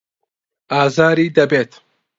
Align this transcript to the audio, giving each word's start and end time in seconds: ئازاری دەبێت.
ئازاری 0.71 1.27
دەبێت. 1.37 1.71